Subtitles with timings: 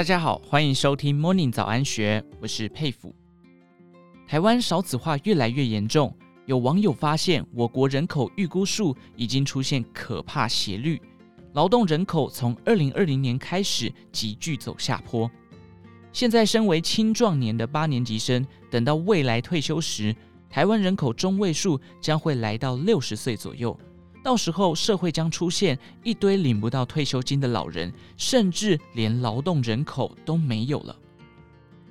[0.00, 3.14] 大家好，欢迎收听 Morning 早安学，我是佩服。
[4.26, 6.16] 台湾少子化越来越严重，
[6.46, 10.98] 有网友发现我国人口预估数已经出现可怕斜率，
[11.52, 15.30] 劳动人口从二零二零年开始急剧走下坡。
[16.14, 20.16] 现在身为青壮年的八年级生，等到未来退休时，
[20.48, 23.78] 台湾人口中位数将会来到六十岁左右。
[24.22, 30.94] 到时候，社会将出现一堆领不到退休金的老人，甚至连劳动人口都没有了。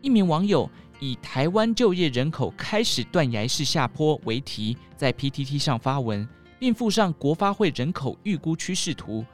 [0.00, 0.70] 一名网友
[1.00, 6.28] 以“台湾就业人口开始断崖式下坡”为题，在 PTT 上发文，
[6.60, 9.24] 并附上国发会人口预估趋势图。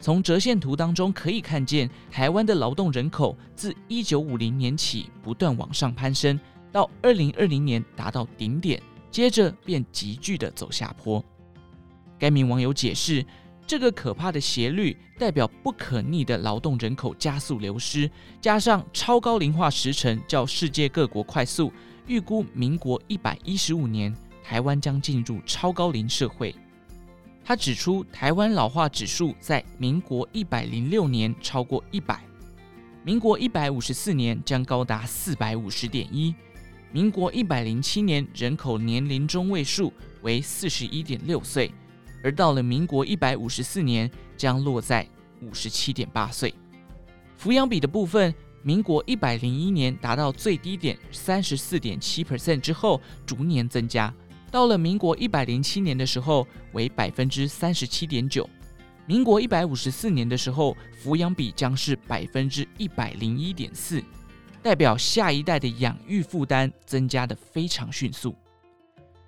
[0.00, 6.38] 从折线图当中可以看见，台湾的劳动人口自1950年起不断往上攀升，
[6.70, 8.80] 到2020年达到顶点，
[9.10, 11.22] 接着便急剧的走下坡。
[12.18, 13.24] 该名网友解释，
[13.66, 21.72] 这个可怕的斜率代表不可逆的劳动人口加速流失，加上超高龄化时程较世界各国快速，
[22.06, 26.54] 预估民国一百一十五年，台湾将进入超高龄社会。
[27.44, 32.22] 他指出，台湾老化指数在民国一百零六年超过一百，
[33.02, 36.34] 民国一百五十四年将高达四百五十点一，
[36.92, 41.70] 民国一百零七年人口年龄中位数为四十一点六岁。
[42.22, 45.06] 而到了民国一百五十四年，将落在
[45.40, 46.52] 五十七点八岁。
[47.40, 54.12] 抚养比的部分，民国一百零一年达到最低点三十四点七 percent 之后，逐年增加。
[54.50, 58.48] 到了民国一百零七年的时候，为百分之三十七点九。
[59.06, 64.02] 民国一百五十四年的时候，抚养比将是百分之一百零一点四，
[64.62, 68.34] 代表下一代的养育负担增加的非常迅速。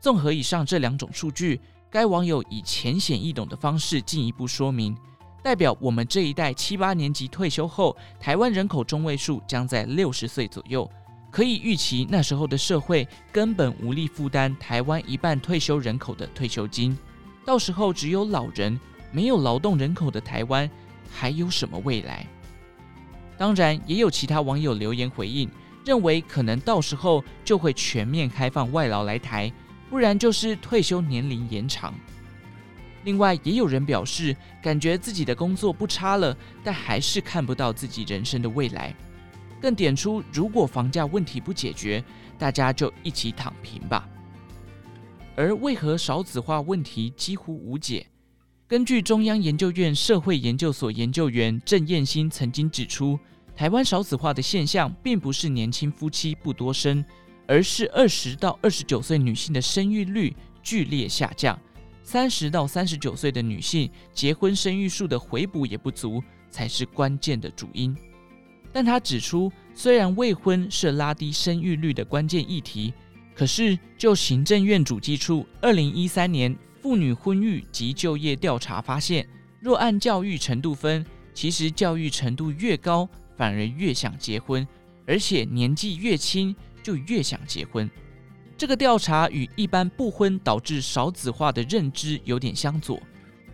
[0.00, 1.61] 综合以上这两种数据。
[1.91, 4.96] 该网友以浅显易懂的方式进一步说明，
[5.42, 10.89] 代表我们这一代七八年级退休后，台湾人口中位数将在六十岁左右，
[11.33, 16.96] 可以预期那时候的社会根本无力负担台湾一半退休人口的退休金，
[17.45, 18.78] 到时候只有老人，
[19.11, 20.70] 没有劳动人口的台湾
[21.11, 22.24] 还有什么未来？
[23.36, 25.51] 当然，也有其他网友留言回应，
[25.84, 29.52] 认为可能到时候就会全面开放外劳来台。
[29.90, 31.92] 不然就是退休年龄延长。
[33.05, 38.95] 另外，也有人表示，感觉自己的工作不差了，但还是看不到自己人生的未来。
[39.61, 42.02] 更点出，如果房价问题不解决，
[42.39, 44.08] 大家就一起躺平吧。
[45.34, 48.07] 而为何少子化问题几乎无解？
[48.68, 53.18] 根据中央研究院社会研究所研究员郑燕兴曾经指出，
[53.57, 57.05] 台湾少子化的现象，并不是年轻夫妻不多生。
[57.50, 61.58] 而是二十到二十九岁女性的生育率剧烈下降，
[62.00, 67.92] 三十到三十九岁的女性结婚生育数的回补也不足，才是关键的主因。
[68.72, 72.94] 但他指出，虽然未婚是拉低生育率的关键议题，
[73.34, 79.27] 可是就行政院主计处二零一三年妇女婚育及就业调查发现，
[79.60, 84.64] 若按教育程度分，其实教育程度越高，反而越想结婚，
[85.05, 86.55] 而且年纪越轻。
[86.83, 87.91] 就越想结婚，
[88.57, 93.01] 这个调查与一般不婚导致少子化的认知有点相左。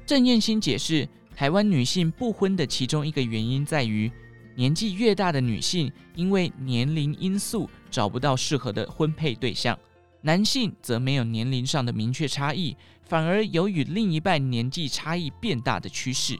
[0.04, 4.10] 郑燕兴解释，台湾女性不婚的其中一个原因在于，
[4.54, 9.78] 年纪越大的女性因为年龄因素找不到适合的婚配对象，
[10.22, 16.38] 男性则没有年龄上的明确差异，反而有与另一半年纪差异变大的趋势。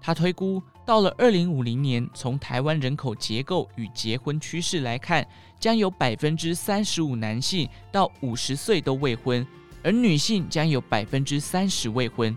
[0.00, 5.26] 他推估，到了二零五零年，从台湾人口结构与结婚趋势来看，
[5.58, 9.46] 将有百分之三十五男性到五十岁都未婚，
[9.82, 12.36] 而女性将有百分之三十未婚。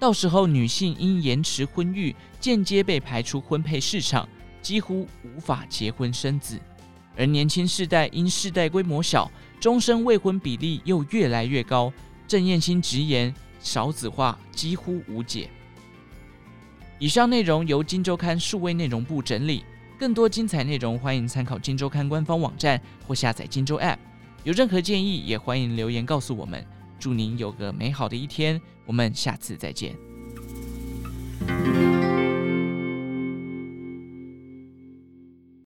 [0.00, 4.28] 到时候，女性因延迟婚育，间接被排出婚配市场，
[4.60, 6.56] 几乎无法结婚生子；
[7.16, 11.92] 而年轻世代因世代规模小，终身未婚比例又越来越高。
[12.26, 15.48] 郑燕兴直言，少子化几乎无解。
[17.00, 19.64] 以上内容由金周刊数位内容部整理，
[19.98, 23.98] 更多精彩内容欢迎参考金周刊官方网站或下载金周 App。
[24.44, 26.64] 有任何建议也欢迎留言告诉我们。
[26.98, 30.13] 祝您有个美好的一天，我们下次再见。